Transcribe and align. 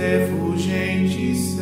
destes 0.00 0.30
refulgentes 0.30 1.38
céus 1.56 1.60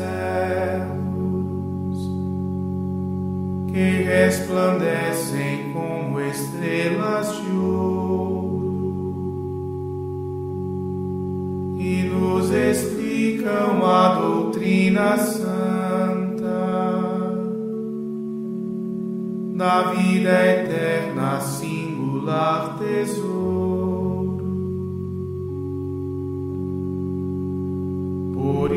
que 3.72 4.02
resplandecem 4.02 5.72
como 5.72 6.20
estrelas 6.20 7.36
de 7.42 7.50
ouro 7.50 8.56
e 11.78 12.04
nos 12.04 12.50
explicam 12.52 13.84
a 13.84 14.14
doutrina 14.14 15.16
da 19.56 19.90
vida 19.90 20.46
eterna, 20.46 21.40
singular 21.40 22.78
tesouro. 22.78 23.57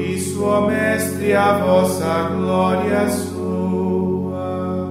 Isso, 0.02 0.44
ó 0.44 0.68
Mestre, 0.68 1.34
a 1.34 1.58
vossa 1.58 2.30
glória 2.36 3.08
soa, 3.10 4.88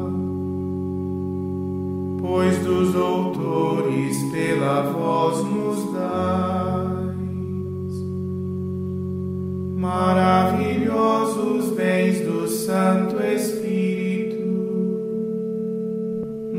pois 2.20 2.58
dos 2.58 2.92
doutores 2.92 4.16
pela 4.32 4.82
voz 4.82 5.44
nos 5.44 5.92
dais. 5.92 6.00
Maravilhosos 9.76 11.70
bens 11.70 12.20
do 12.20 12.46
Santo 12.48 13.22
Espírito 13.22 13.70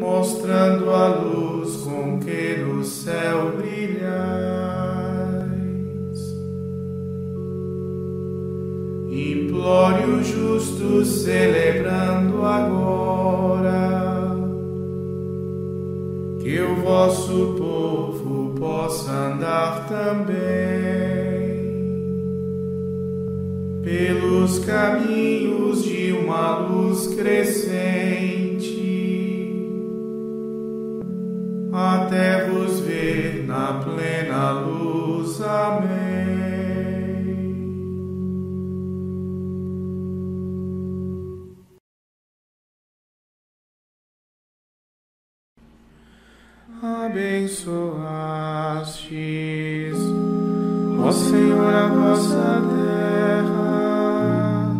mostrando 0.01 0.89
a 0.89 1.07
luz 1.07 1.77
com 1.77 2.19
que 2.19 2.57
no 2.57 2.83
céu 2.83 3.51
brilhais. 3.55 3.70
Implore 9.71 10.03
os 10.03 10.27
justos 10.27 11.07
celebrando 11.21 12.43
agora. 12.45 14.35
Que 16.41 16.59
o 16.59 16.75
vosso 16.81 17.55
povo 17.57 18.53
possa 18.59 19.09
andar 19.11 19.87
também 19.87 20.35
pelos 23.81 24.59
caminhos 24.59 25.85
de 25.85 26.11
uma 26.11 26.57
luz 26.57 27.07
crescente 27.15 27.70
Abençoastes, 49.41 49.97
ó 50.99 51.11
Senhor, 51.11 51.73
a 51.73 51.87
vossa 51.87 52.61
terra, 53.43 54.75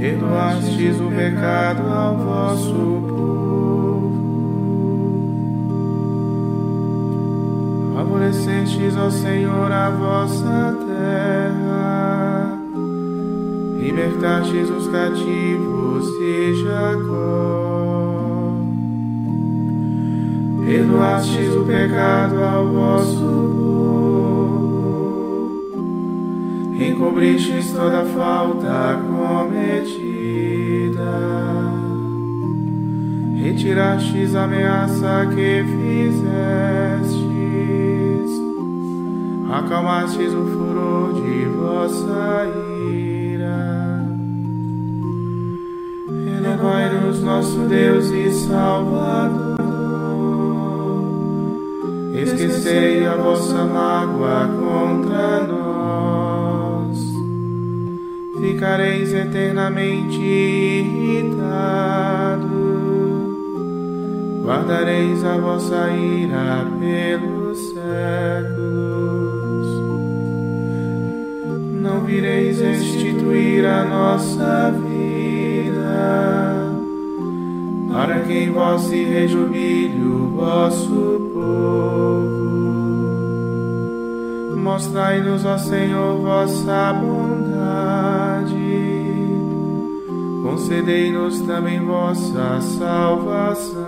perdoastes 0.00 1.00
o 1.00 1.08
pecado 1.10 1.88
ao 1.88 2.16
vosso 2.16 2.72
povo. 3.08 4.10
Favorecestes, 7.94 8.96
ó 8.96 9.10
Senhor, 9.10 9.70
a 9.70 9.90
vossa 9.90 10.76
terra, 10.86 12.58
libertastes 13.78 14.70
os 14.70 14.88
cativos 14.88 16.06
de 16.18 16.64
Jacó, 16.64 17.71
perdoastes 20.72 21.54
o 21.54 21.64
pecado 21.66 22.42
ao 22.42 22.66
vosso 22.66 23.18
povo, 24.40 25.74
encobristes 26.80 27.72
toda 27.72 28.06
falta 28.06 28.98
cometida, 29.06 29.92
retirastes 33.42 34.34
a 34.34 34.44
ameaça 34.44 35.26
que 35.34 35.62
fizeste 35.62 37.22
acalmastes 39.52 40.32
o 40.32 40.46
furor 40.46 41.12
de 41.12 41.44
vossa 41.44 42.46
ira. 42.90 44.06
Elevai-nos, 46.38 47.20
nosso 47.22 47.58
Deus 47.68 48.06
e 48.06 48.30
Salvador. 48.30 49.51
Esquecei 52.22 53.06
a 53.06 53.14
vossa 53.16 53.64
mágoa 53.64 54.48
contra 54.48 55.42
nós. 55.46 56.98
Ficareis 58.40 59.12
eternamente 59.12 60.20
irritados. 60.20 61.42
Guardareis 64.44 65.24
a 65.24 65.36
vossa 65.38 65.90
ira 65.90 66.66
pelos 66.80 67.58
séculos 67.70 68.82
não 71.92 72.00
vireis 72.04 72.60
restituir 72.60 73.66
a 73.66 73.84
nossa 73.84 74.70
vida, 74.70 74.81
que 78.26 78.32
em 78.32 78.50
vós 78.50 78.82
se 78.82 79.02
rejubile 79.04 80.02
o 80.04 80.28
vosso 80.36 81.30
povo. 81.32 82.42
Mostrai-nos, 84.56 85.44
ó 85.44 85.58
Senhor, 85.58 86.18
vossa 86.18 86.92
bondade. 86.94 88.52
Concedei-nos 90.42 91.40
também 91.42 91.80
vossa 91.80 92.60
salvação. 92.60 93.82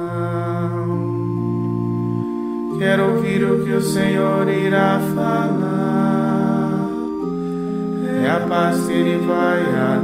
Quero 2.78 3.12
ouvir 3.12 3.44
o 3.44 3.64
que 3.64 3.72
o 3.72 3.80
Senhor 3.80 4.48
irá 4.48 5.00
falar. 5.14 6.90
É 8.22 8.30
a 8.30 8.40
paz 8.48 8.86
que 8.86 8.92
ele 8.92 9.18
vai 9.26 9.60
anunciar. 9.60 10.03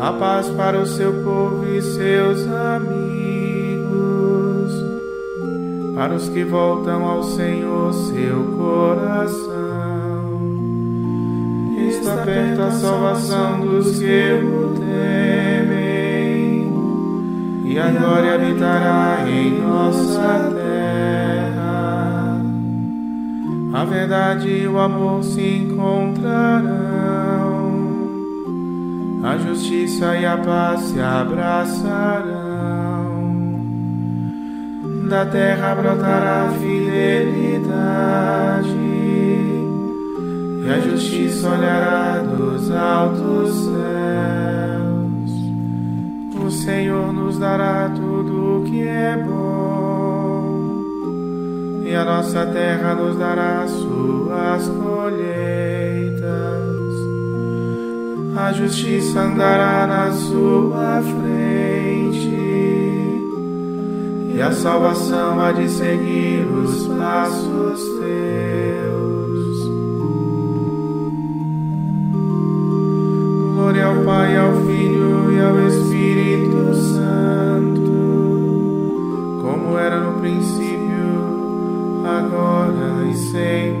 A 0.00 0.12
paz 0.12 0.48
para 0.48 0.80
o 0.80 0.86
seu 0.86 1.12
povo 1.22 1.66
e 1.66 1.82
seus 1.82 2.46
amigos 2.46 3.10
para 6.00 6.14
os 6.14 6.30
que 6.30 6.42
voltam 6.42 7.04
ao 7.04 7.22
Senhor 7.22 7.92
seu 7.92 8.42
coração. 8.56 9.60
Está 11.90 12.16
perto 12.24 12.62
a 12.62 12.70
salvação 12.70 13.60
dos 13.60 13.98
que 13.98 14.32
o 14.42 14.74
temem, 14.80 16.72
e 17.66 17.78
a 17.78 17.90
glória 17.90 18.36
habitará 18.36 19.28
em 19.28 19.60
nossa 19.60 20.50
terra. 20.54 22.40
A 23.74 23.84
verdade 23.84 24.48
e 24.48 24.66
o 24.66 24.78
amor 24.78 25.22
se 25.22 25.58
encontrarão, 25.58 27.19
a 29.30 29.38
justiça 29.38 30.16
e 30.16 30.26
a 30.26 30.36
paz 30.36 30.80
se 30.80 31.00
abraçarão 31.00 32.50
da 35.08 35.24
terra 35.26 35.74
brotará 35.74 36.50
fidelidade, 36.60 37.08
e 40.64 40.70
a 40.70 40.78
justiça 40.80 41.48
olhará 41.48 42.18
dos 42.22 42.70
altos 42.70 43.54
céus. 43.64 45.32
O 46.44 46.50
Senhor 46.50 47.12
nos 47.12 47.38
dará 47.38 47.88
tudo 47.88 48.60
o 48.60 48.64
que 48.64 48.82
é 48.86 49.16
bom, 49.16 50.62
e 51.84 51.94
a 51.94 52.04
nossa 52.04 52.46
terra 52.46 52.94
nos 52.94 53.16
dará 53.16 53.66
suas 53.66 54.68
colheitas. 54.68 54.89
A 58.40 58.52
justiça 58.54 59.20
andará 59.20 59.86
na 59.86 60.12
sua 60.12 61.02
frente 61.02 62.26
e 64.34 64.40
a 64.40 64.50
salvação 64.50 65.38
há 65.38 65.52
de 65.52 65.68
seguir 65.68 66.46
os 66.46 66.88
passos 66.88 67.80
teus. 68.00 69.68
Glória 73.54 73.84
ao 73.84 73.96
Pai, 74.04 74.36
ao 74.38 74.52
Filho 74.62 75.32
e 75.32 75.40
ao 75.40 75.60
Espírito 75.68 76.74
Santo, 76.74 77.92
como 79.42 79.78
era 79.78 80.00
no 80.00 80.18
princípio, 80.18 81.28
agora 82.06 83.06
e 83.06 83.14
sempre. 83.14 83.80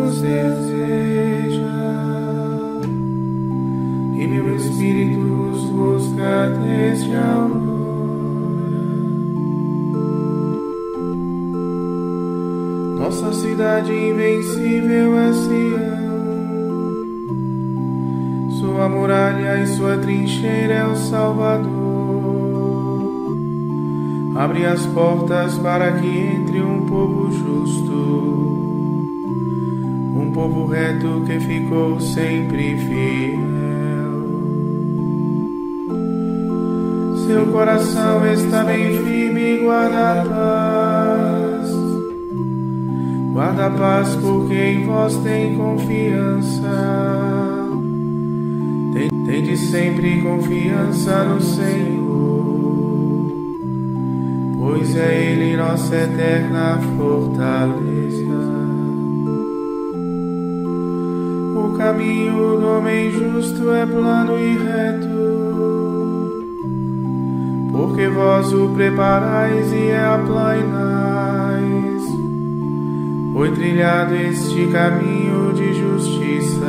Nossa 13.21 13.39
cidade 13.39 13.93
invencível 13.93 15.15
é 15.19 15.31
Sião. 15.31 16.01
Sua 18.59 18.89
muralha 18.89 19.61
e 19.61 19.67
sua 19.67 19.95
trincheira 19.99 20.73
é 20.73 20.87
o 20.87 20.95
Salvador. 20.95 21.69
Abre 24.35 24.65
as 24.65 24.87
portas 24.87 25.55
para 25.59 25.91
que 25.99 26.07
entre 26.07 26.63
um 26.63 26.87
povo 26.87 27.31
justo, 27.31 27.93
um 30.17 30.31
povo 30.33 30.65
reto 30.65 31.21
que 31.27 31.39
ficou 31.41 31.99
sempre 31.99 32.75
fiel. 32.75 33.39
Seu 37.27 37.45
coração 37.51 38.25
está 38.33 38.63
bem 38.63 38.97
firme 38.97 39.41
e 39.41 39.59
guarda 39.59 40.21
a 40.21 40.25
paz. 40.25 40.90
Guarda 43.41 43.65
a 43.65 43.69
paz 43.71 44.15
porque 44.17 44.53
em 44.53 44.85
vós 44.85 45.15
tem 45.23 45.55
confiança. 45.55 46.61
Tem, 48.93 49.41
de 49.41 49.57
sempre 49.57 50.21
confiança 50.21 51.23
no 51.23 51.41
Senhor, 51.41 53.33
pois 54.59 54.95
é 54.95 55.31
Ele 55.31 55.57
nossa 55.57 55.95
eterna 55.95 56.79
fortaleza. 56.95 58.27
O 61.55 61.75
caminho 61.79 62.59
do 62.59 62.67
homem 62.77 63.09
justo 63.09 63.71
é 63.71 63.87
plano 63.87 64.37
e 64.37 64.55
reto, 64.55 65.07
porque 67.71 68.07
vós 68.07 68.53
o 68.53 68.69
preparais 68.69 69.73
e 69.73 69.87
é 69.87 70.05
aplanais. 70.05 71.10
Foi 73.33 73.51
trilhado 73.51 74.15
este 74.15 74.67
caminho 74.67 75.53
de 75.53 75.73
justiça, 75.73 76.65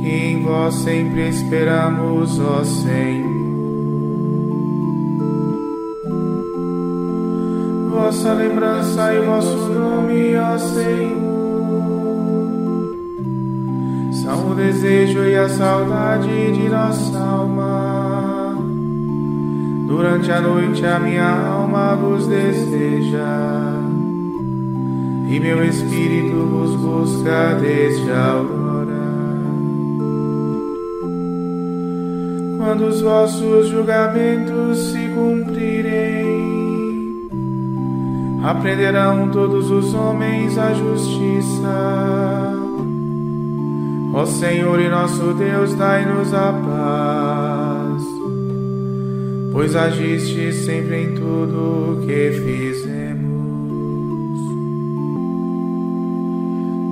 que 0.00 0.08
em 0.08 0.42
vós 0.42 0.74
sempre 0.74 1.28
esperamos, 1.28 2.38
ó 2.38 2.64
Senhor. 2.64 3.36
Vossa 7.90 8.32
lembrança 8.34 9.14
e 9.14 9.20
vosso 9.20 9.56
nome, 9.72 10.36
ó 10.36 10.58
Senhor 10.58 11.26
são 14.26 14.50
o 14.50 14.54
desejo 14.56 15.24
e 15.24 15.36
a 15.36 15.48
saudade 15.48 16.52
de 16.52 16.68
nossa 16.68 17.16
alma. 17.16 18.56
Durante 19.86 20.32
a 20.32 20.40
noite 20.40 20.84
a 20.84 20.98
minha 20.98 21.30
alma 21.30 21.94
vos 21.94 22.26
deseja, 22.26 23.75
e 25.28 25.40
meu 25.40 25.64
espírito 25.64 26.36
vos 26.46 26.76
busca 26.76 27.54
desde 27.60 28.10
a 28.10 28.24
aurora. 28.30 29.06
Quando 32.58 32.86
os 32.86 33.00
vossos 33.00 33.68
julgamentos 33.68 34.78
se 34.92 35.08
cumprirem, 35.08 36.46
aprenderão 38.42 39.28
todos 39.30 39.70
os 39.70 39.94
homens 39.94 40.56
a 40.58 40.72
justiça 40.72 42.46
Ó 44.16 44.24
Senhor 44.24 44.80
e 44.80 44.88
nosso 44.88 45.34
Deus, 45.34 45.74
dai-nos 45.74 46.32
a 46.32 46.50
paz, 46.50 48.02
pois 49.52 49.76
agiste 49.76 50.54
sempre 50.54 51.02
em 51.02 51.14
tudo 51.14 51.92
o 51.92 52.06
que 52.06 52.30
fizemos. 52.30 52.95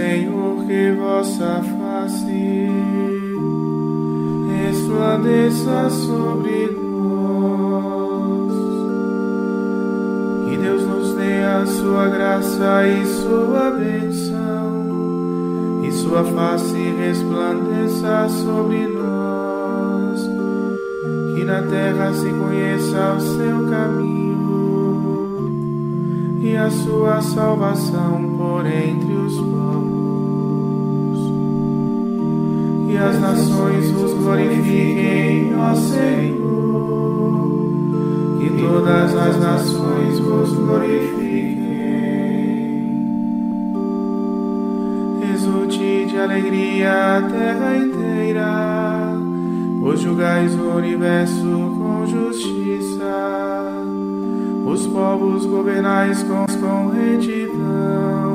Senhor, 0.00 0.64
que 0.64 0.92
vossa 0.92 1.62
face 1.62 2.70
resplandeça 4.48 5.90
sobre 5.90 6.70
nós. 6.80 8.52
Que 10.48 10.56
Deus 10.56 10.82
nos 10.84 11.12
dê 11.16 11.42
a 11.44 11.66
sua 11.66 12.08
graça 12.08 12.86
e 12.88 13.04
sua 13.04 13.72
bênção, 13.72 14.86
e 15.84 15.92
sua 15.92 16.24
face 16.24 16.78
resplandeça 16.98 18.26
sobre 18.42 18.86
nós. 18.86 20.26
Que 21.34 21.44
na 21.44 21.60
terra 21.60 22.14
se 22.14 22.30
conheça 22.30 23.16
o 23.18 23.20
seu 23.20 23.68
caminho 23.68 24.40
e 26.40 26.56
a 26.56 26.70
sua 26.70 27.20
salvação 27.20 28.34
por 28.38 28.64
entre 28.64 29.12
os 29.12 29.34
povos 29.34 29.69
e 32.90 32.98
as 32.98 33.20
nações 33.20 33.90
vos 33.92 34.12
glorifiquem, 34.14 35.54
ó 35.56 35.74
Senhor. 35.74 36.40
Que 38.40 38.50
todas 38.60 39.16
as 39.16 39.40
nações 39.40 40.18
vos 40.18 40.52
glorifiquem. 40.52 41.20
Exulte 45.32 46.06
de 46.06 46.18
alegria 46.18 47.18
a 47.18 47.22
terra 47.22 47.76
inteira, 47.76 49.16
pois 49.80 50.00
julgais 50.00 50.54
o 50.56 50.76
universo 50.76 51.76
com 51.78 52.06
justiça. 52.06 53.04
Os 54.66 54.86
povos 54.88 55.46
governais 55.46 56.22
com, 56.24 56.88
retidão 56.88 58.29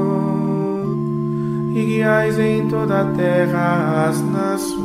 e 1.75 1.84
guiais 1.84 2.39
em 2.39 2.70
toda 2.70 3.01
a 3.01 3.05
terra 3.12 4.08
as 4.08 4.22
nações. 4.22 4.79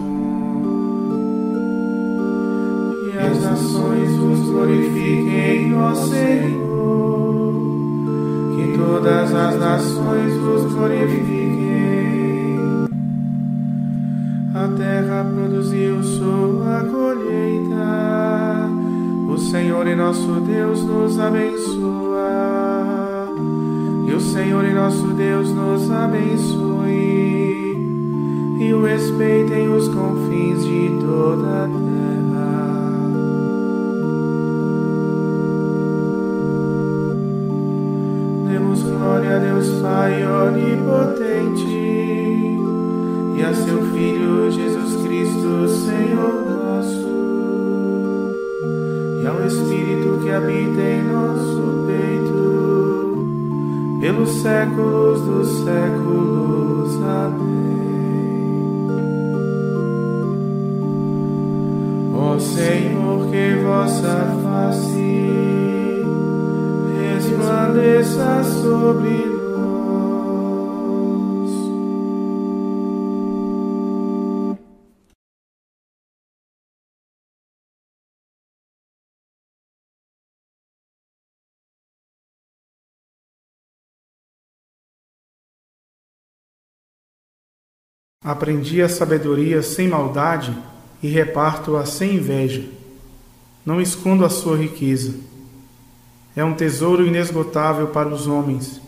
E 3.06 3.16
as 3.16 3.42
nações 3.44 4.16
vos 4.16 4.40
glorifiquem, 4.40 5.72
ó 5.76 5.94
Senhor. 5.94 7.54
Que 8.56 8.76
todas 8.76 9.32
as 9.32 9.60
nações 9.60 10.34
vos 10.38 10.74
glorifiquem. 10.74 11.30
A 14.52 14.66
terra 14.76 15.30
produziu 15.32 16.02
sua 16.02 16.84
colheita. 16.90 18.68
O 19.32 19.38
Senhor 19.38 19.86
e 19.86 19.94
nosso 19.94 20.40
Deus 20.40 20.82
nos 20.82 21.20
abençoa. 21.20 22.49
O 24.20 24.22
Senhor 24.22 24.62
e 24.66 24.74
nosso 24.74 25.06
Deus 25.14 25.50
nos 25.50 25.90
abençoe 25.90 27.74
e 28.60 28.74
o 28.74 28.84
respeitem 28.84 29.70
os 29.70 29.88
confins 29.88 30.62
de 30.62 30.90
toda 31.00 31.64
a 31.64 31.66
terra. 31.66 33.00
Demos 38.46 38.82
glória 38.82 39.36
a 39.36 39.38
Deus 39.38 39.70
Pai 39.80 40.22
onipotente 40.22 41.64
e 43.38 43.42
a 43.42 43.54
seu 43.54 43.80
Filho 43.86 44.50
Jesus 44.50 45.02
Cristo, 45.02 45.66
Senhor 45.66 46.44
nosso, 46.44 47.08
e 49.22 49.26
ao 49.26 49.46
Espírito 49.46 50.18
que 50.22 50.30
habita 50.30 50.78
em 50.78 51.08
peito 51.08 51.59
pelos 54.00 54.30
séculos 54.42 55.20
dos 55.20 55.64
séculos. 55.64 57.02
Amém. 57.02 57.60
Ó 62.14 62.38
Senhor, 62.38 63.26
que 63.30 63.54
vossa 63.62 64.38
face 64.42 65.30
resplandeça 67.00 68.42
sobre 68.62 69.10
nós 69.10 69.29
Aprendi 88.22 88.82
a 88.82 88.88
sabedoria 88.90 89.62
sem 89.62 89.88
maldade 89.88 90.54
e 91.02 91.08
reparto-a 91.08 91.86
sem 91.86 92.16
inveja. 92.16 92.68
Não 93.64 93.80
escondo 93.80 94.26
a 94.26 94.28
sua 94.28 94.58
riqueza. 94.58 95.14
É 96.36 96.44
um 96.44 96.52
tesouro 96.52 97.06
inesgotável 97.06 97.86
para 97.86 98.10
os 98.10 98.26
homens. 98.26 98.78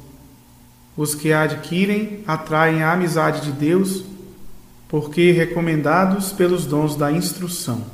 Os 0.94 1.14
que 1.14 1.32
a 1.32 1.44
adquirem 1.44 2.22
atraem 2.26 2.82
a 2.82 2.92
amizade 2.92 3.40
de 3.40 3.52
Deus, 3.52 4.04
porque 4.86 5.30
recomendados 5.30 6.30
pelos 6.30 6.66
dons 6.66 6.94
da 6.94 7.10
instrução. 7.10 7.86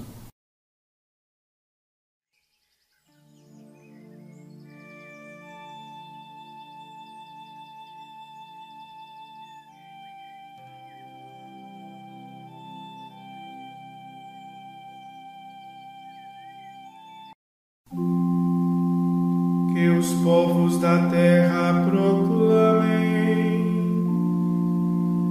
Que 19.79 19.89
os 19.91 20.13
povos 20.25 20.79
da 20.79 21.07
terra 21.07 21.85
proclamem 21.89 22.89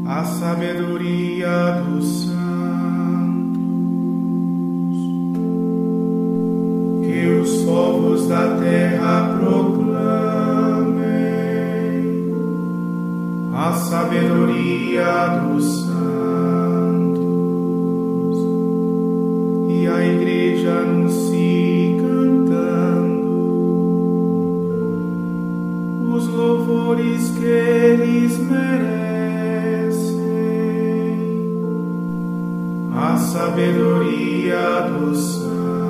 a 0.08 0.24
sabedoria 0.24 1.84
dos 1.86 2.27
santos, 2.27 2.38
que 7.04 7.27
os 7.42 7.63
povos 7.63 8.27
da 8.30 8.56
terra 8.56 9.38
proclamem 9.38 9.98
a 13.54 13.74
sabedoria 13.74 15.27
dos 15.44 15.87
a 32.98 33.18
sabedoria 33.18 34.82
dos 34.89 35.36
santos. 35.36 35.87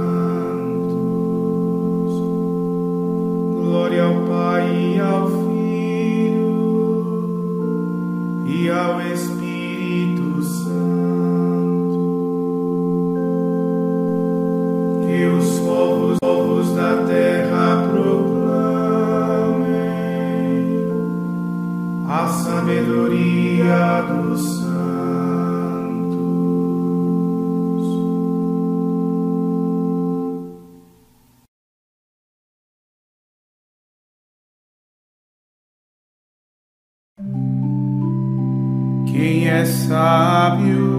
Sábio 40.58 40.98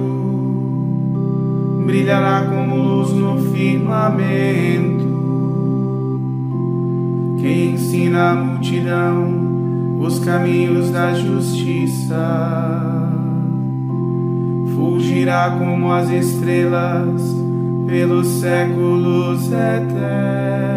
brilhará 1.85 2.47
como 2.49 2.77
luz 2.77 3.12
no 3.12 3.38
firmamento. 3.50 5.09
Quem 7.41 7.73
ensina 7.73 8.31
a 8.31 8.35
multidão 8.35 9.49
os 10.00 10.21
caminhos 10.21 10.91
da 10.91 11.12
justiça 11.15 12.15
fugirá 14.77 15.57
como 15.59 15.93
as 15.93 16.09
estrelas 16.11 17.37
pelos 17.87 18.27
séculos 18.29 19.50
eternos. 19.50 20.67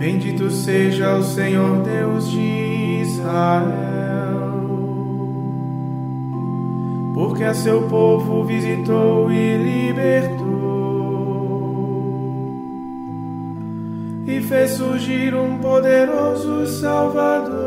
Bendito 0.00 0.50
seja 0.50 1.14
o 1.14 1.22
Senhor 1.22 1.82
Deus 1.82 2.30
de 2.30 3.02
Israel, 3.02 4.64
porque 7.12 7.44
a 7.44 7.52
seu 7.52 7.82
povo 7.82 8.42
visitou 8.44 9.30
e 9.30 9.58
libertou, 9.58 10.40
e 14.26 14.40
fez 14.40 14.70
surgir 14.70 15.34
um 15.34 15.58
poderoso 15.58 16.66
Salvador 16.66 17.60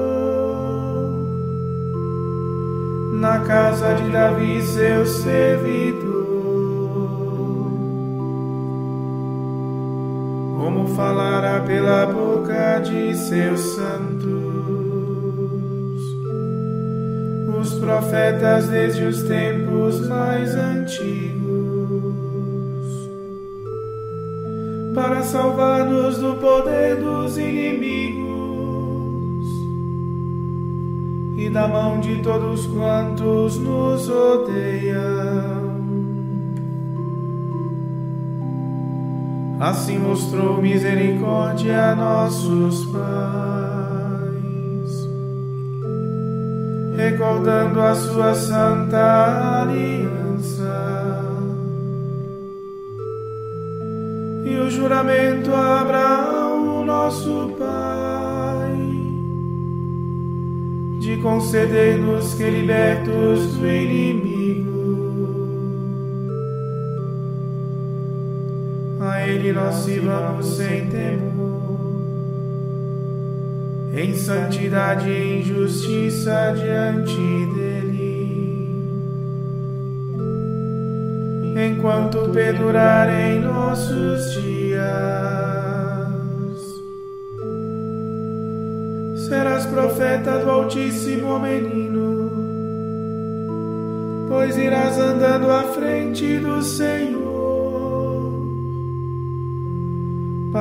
na 3.22 3.42
casa 3.42 3.94
de 3.94 4.10
Davi, 4.10 4.60
seu 4.64 5.06
servidor. 5.06 6.23
Falará 10.88 11.62
pela 11.62 12.06
boca 12.06 12.80
de 12.80 13.16
seus 13.16 13.60
santos, 13.60 14.28
os 17.60 17.74
profetas 17.80 18.68
desde 18.68 19.04
os 19.06 19.24
tempos 19.24 20.08
mais 20.08 20.56
antigos, 20.56 21.44
para 24.94 25.22
salvar-nos 25.24 26.18
do 26.18 26.36
poder 26.36 26.98
dos 26.98 27.38
inimigos. 27.38 28.34
E 31.38 31.50
da 31.50 31.68
mão 31.68 32.00
de 32.00 32.22
todos 32.22 32.68
quantos 32.68 33.58
nos 33.58 34.08
odeiam. 34.08 35.63
Assim 39.64 39.98
mostrou 39.98 40.62
misericórdia 40.62 41.92
a 41.92 41.96
nossos 41.96 42.84
pais, 42.88 43.02
recordando 46.98 47.80
a 47.80 47.96
sua 47.96 48.36
santa 48.36 49.62
aliança. 49.62 51.24
E 54.44 54.54
o 54.54 54.70
juramento 54.70 55.54
a 55.54 55.80
Abraão, 55.80 56.84
nosso 56.84 57.56
pai, 57.58 58.76
de 61.00 61.22
conceder-nos 61.22 62.34
que 62.34 62.50
libertos 62.50 63.56
do 63.56 63.66
inimigo 63.66 64.33
Ele 69.44 69.52
nós 69.52 69.76
sirvamos 69.84 70.56
sem 70.56 70.88
temor, 70.88 72.02
em 73.94 74.16
santidade 74.16 75.10
e 75.10 75.40
em 75.40 75.44
justiça 75.44 76.54
diante 76.56 77.18
dEle, 77.54 78.70
enquanto 81.58 82.30
perdurarem 82.30 83.42
nossos 83.42 84.32
dias. 84.42 84.82
Serás 89.28 89.66
profeta 89.66 90.40
do 90.40 90.50
Altíssimo 90.50 91.38
Menino, 91.38 92.32
pois 94.30 94.58
irás 94.58 94.98
andando 94.98 95.52
à 95.52 95.64
frente 95.64 96.40
do 96.40 96.62
Senhor 96.62 97.23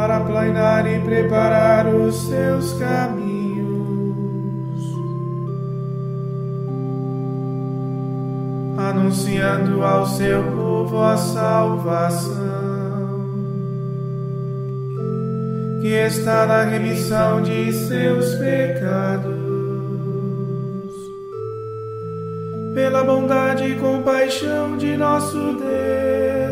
para 0.02 0.18
planear 0.18 0.84
e 0.84 0.98
preparar 0.98 1.86
os 1.86 2.26
seus 2.26 2.72
caminhos. 2.72 3.62
Anunciando 8.76 9.84
ao 9.84 10.04
seu 10.04 10.42
povo 10.56 11.00
a 11.00 11.16
salvação, 11.16 12.34
que 15.80 15.86
está 15.86 16.46
na 16.46 16.64
remissão 16.64 17.40
de 17.40 17.72
seus 17.72 18.34
pecados, 18.34 19.30
pela 22.74 23.04
bondade 23.04 23.66
e 23.66 23.76
compaixão 23.76 24.76
de 24.76 24.96
nosso 24.96 25.38
Deus 25.52 26.51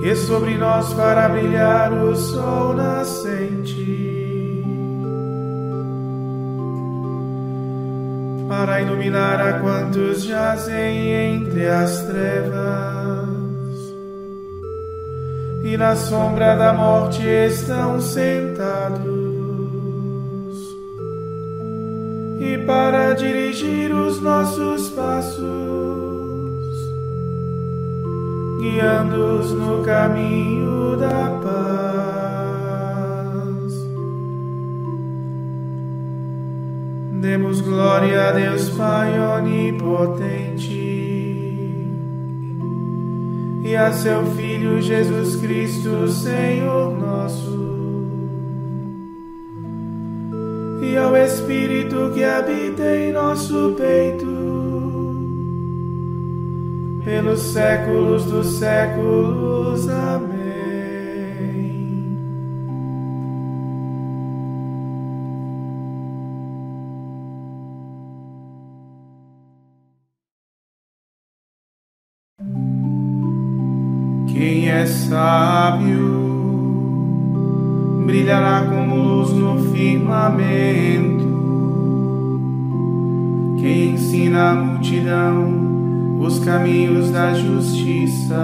que 0.00 0.14
sobre 0.14 0.56
nós 0.56 0.92
fará 0.92 1.28
brilhar 1.28 1.92
o 1.92 2.14
sol 2.14 2.72
nascente, 2.74 4.64
para 8.48 8.80
iluminar 8.80 9.40
a 9.40 9.60
quantos 9.60 10.22
jazem 10.22 11.36
entre 11.36 11.66
as 11.66 12.02
trevas. 12.02 13.28
E 15.64 15.76
na 15.76 15.96
sombra 15.96 16.54
da 16.54 16.72
morte 16.72 17.22
estão 17.26 18.00
sentados, 18.00 19.02
e 22.40 22.56
para 22.66 23.14
dirigir 23.14 23.92
os 23.92 24.20
nossos 24.20 24.88
passos 24.90 26.07
guiando-os 28.60 29.52
no 29.52 29.82
caminho 29.84 30.96
da 30.96 31.30
paz. 31.42 32.58
Demos 37.20 37.60
glória 37.60 38.28
a 38.28 38.32
Deus 38.32 38.68
Pai 38.70 39.18
onipotente 39.18 40.98
e 43.68 43.76
a 43.76 43.92
seu 43.92 44.24
Filho 44.34 44.80
Jesus 44.80 45.36
Cristo, 45.36 46.08
Senhor 46.08 46.98
nosso. 46.98 47.68
E 50.80 50.96
ao 50.96 51.14
Espírito 51.16 52.10
que 52.14 52.24
habita 52.24 52.96
em 52.96 53.12
nosso 53.12 53.74
peito, 53.76 54.37
pelos 57.04 57.40
séculos 57.40 58.24
dos 58.24 58.58
séculos. 58.58 59.88
Amém. 59.88 60.38
Quem 74.26 74.68
é 74.70 74.86
sábio 74.86 76.18
brilhará 78.06 78.66
como 78.68 78.96
luz 78.96 79.32
no 79.32 79.58
firmamento. 79.72 81.28
Quem 83.60 83.94
ensina 83.94 84.50
a 84.50 84.54
multidão 84.54 85.47
caminhos 86.48 87.10
da 87.10 87.34
justiça. 87.34 88.34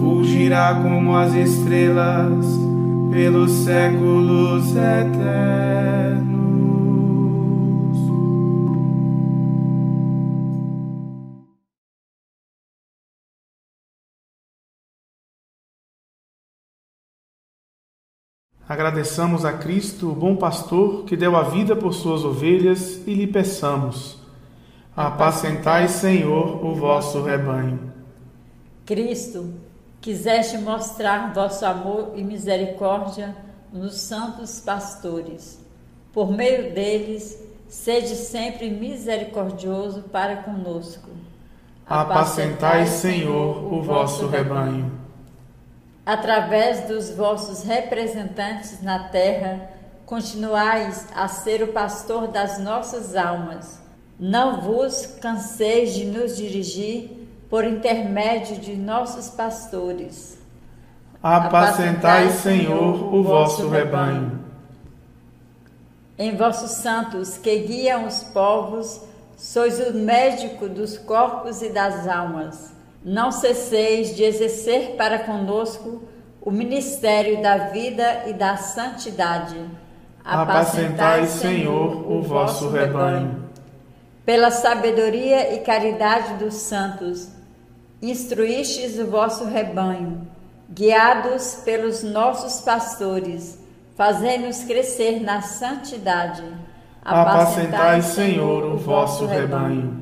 Fugirá 0.00 0.80
como 0.82 1.14
as 1.14 1.34
estrelas 1.34 2.46
pelos 3.10 3.50
séculos 3.50 4.74
eternos. 4.74 6.32
Agradeçamos 18.66 19.44
a 19.44 19.52
Cristo, 19.52 20.10
o 20.10 20.14
bom 20.14 20.34
pastor, 20.34 21.04
que 21.04 21.14
deu 21.14 21.36
a 21.36 21.42
vida 21.42 21.76
por 21.76 21.92
suas 21.92 22.24
ovelhas, 22.24 23.06
e 23.06 23.12
lhe 23.12 23.26
peçamos. 23.26 24.21
Apacentai, 24.94 25.88
Senhor, 25.88 26.62
o 26.62 26.74
vosso 26.74 27.22
rebanho. 27.22 27.90
Cristo, 28.84 29.54
quiseste 30.02 30.58
mostrar 30.58 31.32
vosso 31.32 31.64
amor 31.64 32.12
e 32.14 32.22
misericórdia 32.22 33.34
nos 33.72 33.94
santos 33.94 34.60
pastores. 34.60 35.58
Por 36.12 36.30
meio 36.30 36.74
deles, 36.74 37.42
sede 37.68 38.14
sempre 38.14 38.68
misericordioso 38.68 40.02
para 40.02 40.42
conosco. 40.42 41.08
Apacentai, 41.86 42.86
Senhor, 42.86 43.72
o 43.72 43.82
vosso 43.82 44.26
rebanho. 44.26 44.92
Através 46.04 46.86
dos 46.86 47.08
vossos 47.08 47.62
representantes 47.62 48.82
na 48.82 49.08
terra, 49.08 49.70
continuais 50.04 51.08
a 51.14 51.28
ser 51.28 51.62
o 51.62 51.68
pastor 51.68 52.28
das 52.28 52.58
nossas 52.58 53.16
almas. 53.16 53.81
Não 54.18 54.60
vos 54.60 55.06
canseis 55.20 55.94
de 55.94 56.04
nos 56.04 56.36
dirigir 56.36 57.28
por 57.50 57.64
intermédio 57.64 58.56
de 58.56 58.76
nossos 58.76 59.28
pastores. 59.28 60.38
Apacentai, 61.22 62.30
Senhor, 62.30 63.14
o 63.14 63.22
vosso 63.22 63.68
rebanho. 63.68 64.40
Em 66.18 66.36
vossos 66.36 66.72
santos 66.72 67.36
que 67.36 67.58
guiam 67.58 68.06
os 68.06 68.22
povos, 68.22 69.02
sois 69.36 69.78
o 69.80 69.94
médico 69.94 70.68
dos 70.68 70.96
corpos 70.96 71.62
e 71.62 71.68
das 71.68 72.08
almas. 72.08 72.72
Não 73.04 73.32
cesseis 73.32 74.14
de 74.14 74.22
exercer 74.22 74.96
para 74.96 75.18
conosco 75.20 76.02
o 76.40 76.50
ministério 76.50 77.42
da 77.42 77.68
vida 77.68 78.24
e 78.26 78.32
da 78.32 78.56
santidade. 78.56 79.58
Apacentai, 80.24 81.26
Senhor, 81.26 82.10
o 82.10 82.22
vosso 82.22 82.70
rebanho. 82.70 83.41
Pela 84.24 84.50
sabedoria 84.50 85.54
e 85.54 85.60
caridade 85.60 86.34
dos 86.34 86.54
santos, 86.54 87.28
instruístes 88.00 88.98
o 88.98 89.06
vosso 89.06 89.44
rebanho, 89.44 90.26
guiados 90.70 91.56
pelos 91.64 92.02
nossos 92.02 92.60
pastores 92.60 93.62
Fazei-nos 93.96 94.64
crescer 94.64 95.20
na 95.22 95.42
santidade. 95.42 96.42
Apacentai, 97.04 98.00
Senhor, 98.00 98.64
o 98.64 98.76
vosso 98.76 99.26
rebanho. 99.26 100.01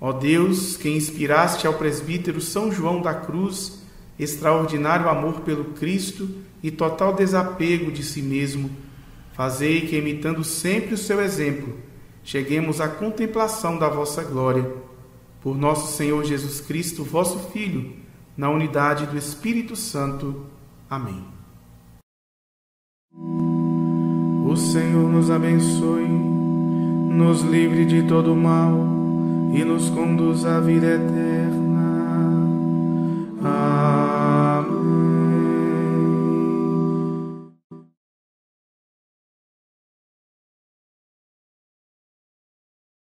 Ó 0.00 0.12
Deus, 0.12 0.76
que 0.76 0.88
inspiraste 0.88 1.66
ao 1.66 1.74
presbítero 1.74 2.40
São 2.40 2.70
João 2.70 3.02
da 3.02 3.14
Cruz 3.14 3.78
extraordinário 4.18 5.08
amor 5.08 5.40
pelo 5.40 5.66
Cristo, 5.66 6.28
e 6.60 6.72
total 6.72 7.14
desapego 7.14 7.92
de 7.92 8.02
si 8.02 8.20
mesmo, 8.20 8.68
fazei 9.32 9.82
que, 9.82 9.96
imitando 9.96 10.42
sempre 10.42 10.94
o 10.94 10.98
seu 10.98 11.22
exemplo, 11.22 11.78
cheguemos 12.24 12.80
à 12.80 12.88
contemplação 12.88 13.78
da 13.78 13.88
vossa 13.88 14.24
glória. 14.24 14.68
Por 15.40 15.56
nosso 15.56 15.96
Senhor 15.96 16.24
Jesus 16.24 16.60
Cristo, 16.60 17.04
vosso 17.04 17.38
Filho, 17.50 17.92
na 18.36 18.50
unidade 18.50 19.06
do 19.06 19.16
Espírito 19.16 19.76
Santo. 19.76 20.46
Amém. 20.90 21.24
O 24.44 24.56
Senhor 24.56 25.08
nos 25.08 25.30
abençoe, 25.30 26.08
nos 26.08 27.42
livre 27.42 27.84
de 27.84 28.02
todo 28.08 28.34
mal 28.34 28.97
e 29.52 29.64
nos 29.64 29.90
conduz 29.90 30.44
à 30.44 30.60
vida 30.60 30.86
eterna. 30.86 32.28
Amém. 33.42 33.77